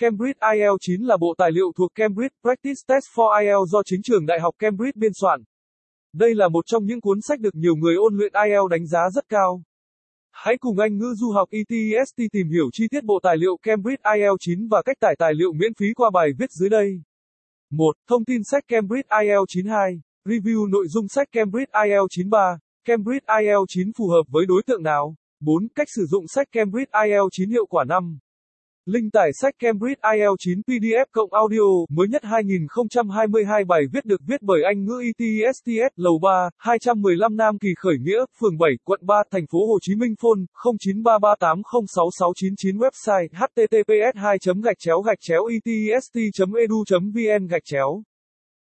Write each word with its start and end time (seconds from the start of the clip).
Cambridge 0.00 0.38
IELTS 0.54 0.80
9 0.80 1.02
là 1.02 1.16
bộ 1.16 1.34
tài 1.38 1.52
liệu 1.52 1.72
thuộc 1.76 1.90
Cambridge 1.94 2.34
Practice 2.42 2.80
Test 2.88 3.04
for 3.14 3.40
IELTS 3.40 3.70
do 3.72 3.82
chính 3.84 4.00
trường 4.02 4.26
Đại 4.26 4.40
học 4.40 4.54
Cambridge 4.58 4.92
biên 4.94 5.12
soạn. 5.20 5.42
Đây 6.14 6.34
là 6.34 6.48
một 6.48 6.64
trong 6.66 6.84
những 6.84 7.00
cuốn 7.00 7.18
sách 7.20 7.40
được 7.40 7.54
nhiều 7.54 7.74
người 7.76 7.94
ôn 7.94 8.16
luyện 8.16 8.32
IELTS 8.32 8.70
đánh 8.70 8.86
giá 8.86 9.10
rất 9.14 9.28
cao. 9.28 9.62
Hãy 10.30 10.54
cùng 10.60 10.78
Anh 10.78 10.98
ngữ 10.98 11.14
du 11.16 11.30
học 11.30 11.48
ETST 11.50 12.16
tìm 12.32 12.48
hiểu 12.48 12.64
chi 12.72 12.84
tiết 12.90 13.04
bộ 13.04 13.20
tài 13.22 13.36
liệu 13.36 13.56
Cambridge 13.62 14.02
IELTS 14.14 14.36
9 14.40 14.68
và 14.68 14.82
cách 14.82 14.96
tải 15.00 15.16
tài 15.18 15.34
liệu 15.34 15.52
miễn 15.52 15.74
phí 15.74 15.86
qua 15.96 16.10
bài 16.10 16.28
viết 16.38 16.50
dưới 16.50 16.68
đây. 16.68 17.02
1. 17.70 17.84
Thông 18.08 18.24
tin 18.24 18.40
sách 18.50 18.64
Cambridge 18.68 19.08
IELTS 19.22 19.44
92. 19.48 20.00
Review 20.24 20.70
nội 20.70 20.86
dung 20.88 21.08
sách 21.08 21.28
Cambridge 21.32 21.72
IELTS 21.84 22.10
93. 22.10 22.58
Cambridge 22.84 23.26
IELTS 23.40 23.68
9 23.68 23.92
phù 23.98 24.08
hợp 24.08 24.22
với 24.28 24.46
đối 24.46 24.62
tượng 24.66 24.82
nào? 24.82 25.14
4. 25.40 25.68
Cách 25.74 25.88
sử 25.96 26.06
dụng 26.06 26.24
sách 26.28 26.48
Cambridge 26.52 26.90
IELTS 27.04 27.28
9 27.32 27.50
hiệu 27.50 27.66
quả 27.66 27.84
5. 27.84 28.18
Linh 28.92 29.10
tải 29.10 29.30
sách 29.42 29.54
Cambridge 29.58 30.00
IELTS 30.14 30.36
9 30.38 30.60
PDF 30.66 31.04
cộng 31.12 31.32
audio 31.32 31.62
mới 31.90 32.08
nhất 32.08 32.24
2022 32.24 33.64
bài 33.64 33.82
viết 33.92 34.04
được 34.04 34.20
viết 34.26 34.42
bởi 34.42 34.62
Anh 34.62 34.84
ngữ 34.84 35.02
ITSTS 35.18 35.92
Lầu 35.96 36.18
3, 36.22 36.50
215 36.58 37.36
Nam 37.36 37.58
Kỳ 37.58 37.68
Khởi 37.76 37.94
Nghĩa, 38.00 38.24
phường 38.40 38.58
7, 38.58 38.70
quận 38.84 39.00
3, 39.06 39.22
thành 39.30 39.46
phố 39.52 39.66
Hồ 39.66 39.78
Chí 39.82 39.94
Minh 39.94 40.14
phone 40.22 40.40
0933806699 40.64 42.78
website 42.78 43.28
https 43.32 44.12
2 44.14 44.38
gạch 44.64 44.78
chéo 44.78 45.00
gạch 45.00 45.18
chéo 45.20 45.44
itst.edu.vn 45.64 47.46
gạch 47.46 47.64
chéo. 47.64 48.02